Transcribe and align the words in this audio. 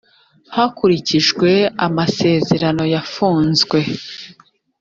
hakurikijwe 0.55 1.49
amasezerano 1.85 2.83
yafunzwe. 2.93 3.79